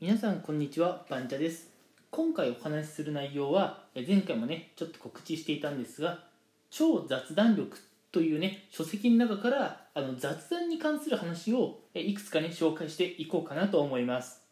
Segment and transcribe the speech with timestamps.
[0.00, 1.70] 皆さんこんにちはバンチャです。
[2.10, 6.18] 今回お話しする内容はえ前回もねちょっと告知していたんですが
[6.68, 7.78] 超雑談力
[8.10, 14.42] というね書籍の中からあの雑談に関する話をえいくつかね紹介していこうかなと思います。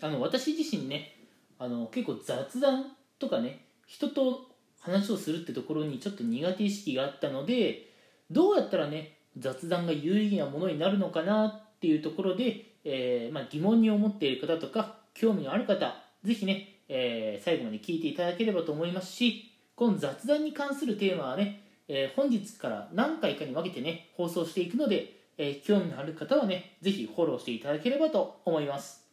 [0.00, 1.14] あの私自身ね
[1.58, 2.86] あの結構雑談
[3.18, 4.48] とかね人と
[4.80, 7.90] 話をするってところにちょっと苦手意識があったので
[8.30, 29.04] どうやったらね雑談が有意義なものになるのかなっていうところでえー、まあ、疑問に思っている方とか興味のある方ぜひね、えー、最後まで聞いていただければと思いますしこの雑談に関するテーマはね、えー、本日から何回かに分けてね放送していくので、え興味のある方はねぜひフォローしていただければと思います。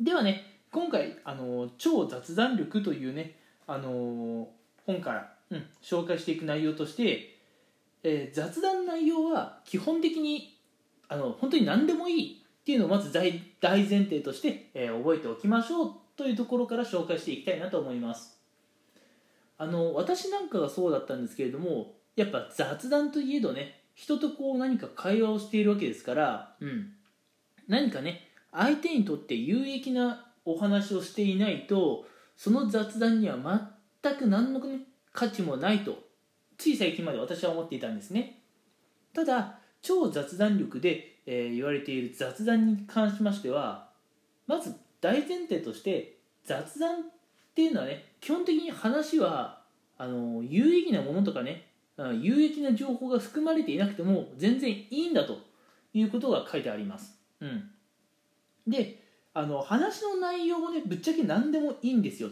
[0.00, 0.42] ではね
[0.72, 3.36] 今回あの超雑談力というね
[3.68, 4.48] あの
[4.86, 7.38] 本から、うん、紹介していく内容として、
[8.02, 10.53] え雑談内容は基本的に
[11.08, 18.40] あの本当に何でもいいっていうのをまず大前提として、えー、覚えておきましょうというところから紹介していきたいなと思います。
[19.56, 26.92] あの私なんかがそうだったんですけれどもやっぱ雑談といえどね人とこう何か会話をしているわけですから、うん、
[27.68, 32.06] 何かね相手にとって有益なお話をしていないと
[32.36, 33.36] その雑談には
[34.02, 34.80] 全く何の、ね、
[35.12, 35.98] 価値もないと
[36.58, 38.40] つい最近まで私は思っていたんですね。
[39.12, 43.88] ただ超雑談力でえー、言われている雑談に関しましては
[44.46, 47.04] まず大前提として雑談っ
[47.54, 49.60] ていうのはね基本的に話は
[49.96, 51.66] あの有意義なものとかね
[52.20, 55.38] 有益な情報が含まれていなくても全然いいんだと
[55.92, 57.16] いうことが書いてあります。
[57.40, 57.70] うん、
[58.66, 59.00] で
[59.32, 62.30] あの話の内容もねぶっちゃけ何でもいいんですよ。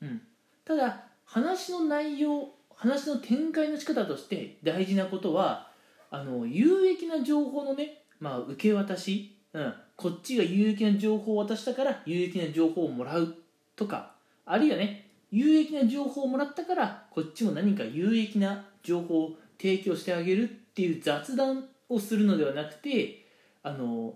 [0.00, 0.22] うん、
[0.64, 5.68] ただ話の内容話の展開の仕方として大事なことは
[6.14, 13.34] あの有益な情報のねまあ、受け渡し、うん、こっちが有益な情報を渡したから有益な情報をもらう
[13.76, 14.12] とか
[14.46, 19.30] あるいはね有益な情報をもらったからこっちも何か有益な情報を
[19.60, 23.26] 提供してあげるっていう雑談をするのではなくて
[23.62, 24.14] あの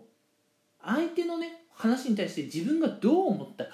[0.82, 3.70] 相手のね話に対して自分がどう思ったか、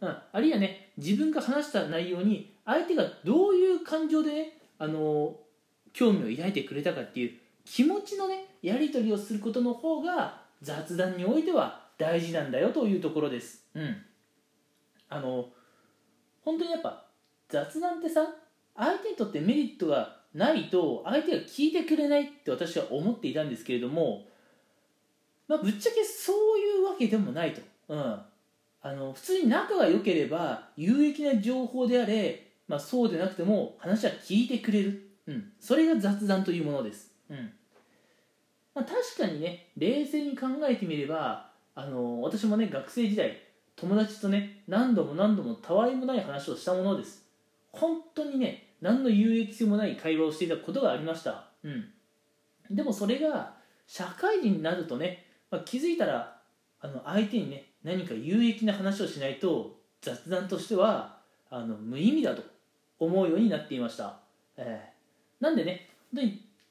[0.00, 5.36] うん、あるいはね自分が話した内容に相手がどういう感情でねあの
[5.96, 7.30] 興味を抱いてくれたかっていう
[7.64, 13.64] 気持ちのねやり取りをすることの方が雑談においては大事なんだよというところです。
[13.74, 13.96] うん。
[15.08, 15.46] あの
[16.44, 17.06] 本当にやっぱ
[17.48, 18.26] 雑談ってさ
[18.76, 24.26] 相手にとってメリットがないと相手が聞いてくれないって私は思っていたんですけれども
[25.48, 27.62] まあぶっちゃけそういうわけでもないと。
[27.88, 28.20] うん。
[28.82, 37.12] あの普通に仲が良ければ有益な情報であれ、まあ、そうでなくても話は聞いてくれる、うん、それが雑談というものです。
[37.28, 37.52] うん。
[38.74, 43.42] まあ、確かにね冷静に考えてみればあの私もね学生時代
[43.74, 47.24] 友達とね何度も何度もたわいもない話をしたものです。
[47.72, 51.48] 本当にね何の有益性もない会話をしていたことがありました。
[51.62, 51.90] うん。
[52.70, 53.54] でもそれが
[53.86, 56.36] 社会人になるとね、まあ、気づいたら
[56.80, 61.18] あの相手にね何か有益な話をしないと雑談としては
[61.50, 62.42] あの無意味だと
[62.98, 64.18] 思うようになっていました、
[64.56, 64.95] えー、
[65.40, 65.88] なんでね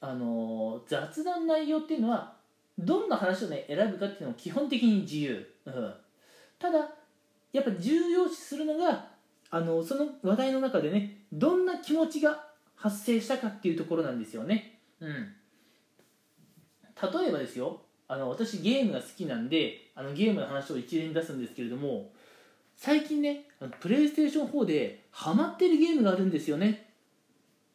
[0.00, 2.34] あの雑談内容っていうのは
[2.78, 5.94] どんな話をね選ぶかっていうのは基本的に自由、うん、
[6.58, 6.90] ただ
[7.52, 9.08] やっぱ重要視するのが
[9.50, 12.44] あのその話題の中でねどんな気持ちが
[12.74, 15.16] 発生したかっていうところなんですよね、うん、例
[17.28, 22.10] えばですよあの私ゲームが好きなんであのゲームの話を一連に出すんですけれども
[22.76, 23.44] 最近ね
[23.80, 26.85] プレイステーション4でハマってるゲームがあるんですよね。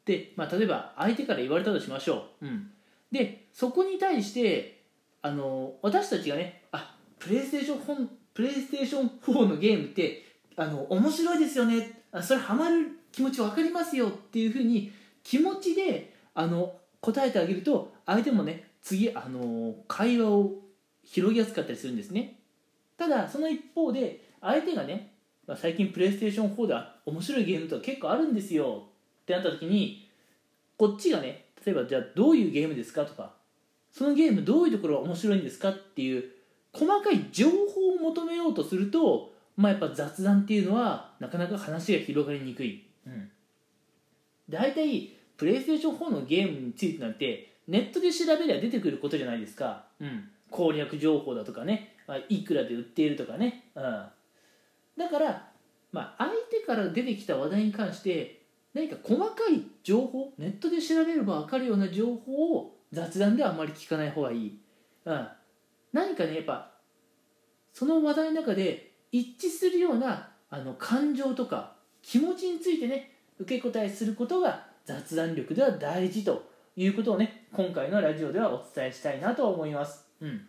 [0.05, 2.71] で、まあ、例えば相手から言われたとしましょう、うん、
[3.11, 4.81] でそこに対して
[5.21, 10.25] あの私たちがねあプレイステーションプレイステーション4のゲームって
[10.55, 12.01] あの面白いですよね。
[12.11, 14.07] あそれハマる気持ち分かりますよ。
[14.07, 14.91] っていうふうに
[15.23, 20.53] 気持ちであの答えてあげると相手もね次あの会話を
[21.03, 22.39] 広げやすかったりするんですね。
[22.97, 25.13] ただその一方で相手がね、
[25.47, 28.83] まあ、最近プレイステーション4では面白いゲームとか結構あるんですよ
[29.39, 30.09] ってなった時に
[30.77, 33.33] こっちがね例えばじゃあどういうゲームですかとか
[33.91, 36.23] そのゲームどういうところが面白いんですかっていう
[36.73, 43.29] 細かい情報を求めようとするとまあやっぱ雑談っていうのはなかなか話が広がりにくい、うん、
[44.49, 51.95] 大体プレイステーション4のゲームについてなんてネットで調べりゃ出てくることじゃないですか、うん、攻略情報だとかね。
[52.27, 53.83] いくらで売っているとかね、うん、
[54.97, 55.47] だから、
[55.91, 58.40] まあ、相手から出てきた話題に関して
[58.73, 64.59] 何か細かい情報ネットで調べれば分かるような情報を雑談ではあまり聞かない方がいい、
[65.05, 65.27] うん、
[65.93, 66.71] 何かねやっぱ
[67.73, 80.05] その話題の中で一致するようなあの感情とか気持ちについてね受け答えすることが雑談力では大事ということをね今回のラジオではお伝えしたいなと思います。
[80.21, 80.47] うん。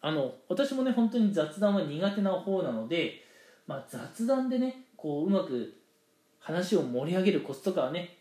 [0.00, 3.24] あの私もね本当に雑談は苦手な方なので、
[3.66, 5.81] まあ、雑談でねこううまく
[6.42, 8.18] 話を盛り上げるコツとかはね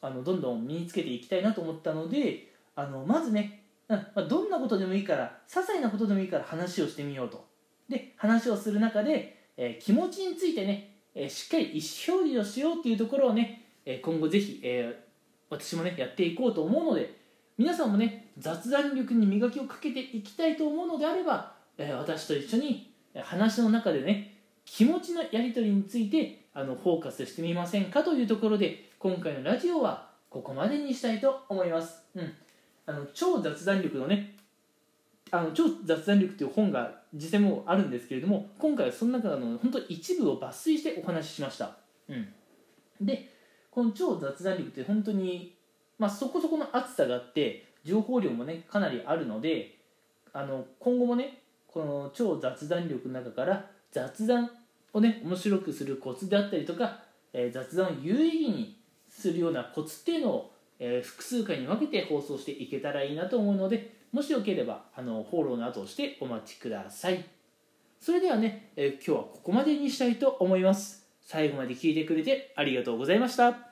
[0.00, 7.46] あのどんどん身につけていきたいなと思ったのであのまずね、ま、どんなことでもいいから些細なことでもいいから話をしてみようと。
[7.88, 15.04] で話をする中で、えー、気持ちについてね、えー、しっかり意思表示をしようっていうところをね、えー、今後ぜひ、え
[15.50, 17.14] 私もねやっていこうと思うので
[17.58, 32.02] 皆さんもね雑談力に磨きをかけていきたいと思うのであれば、え私と一緒に話の中でね気持ちのやり取りについてあのフォーカスしてみませんかというところで今回のラジオはここまでにしたいと思います。
[32.14, 32.32] うん、
[32.86, 34.36] あの超雑談力のね
[35.30, 41.76] あの超雑談力という本が実際もあるんですけれども今回はその中の本当一部を抜粋してお話ししました。
[42.08, 42.28] うん、
[43.00, 43.30] で
[43.70, 45.56] この超雑談力って本当に、
[45.98, 49.78] まあ、そこそこの厚さがあって情報量もねかなりあるので
[50.34, 54.50] あの今後もねこの超雑談力の中から雑談
[54.92, 57.00] をね面白くするコツであったりとか、
[57.32, 58.78] えー、雑談を有意義に
[59.08, 67.24] するようなコツっていうのを、えー、複数回に分けて放送していけたらいいなと思うのでもしよければあのフォローなどをしてお待ちください。
[68.00, 71.06] それではね、えー、今日はここまでにしたいと思います。
[71.20, 73.71] 最後まで聞いてくれてありがとうございました。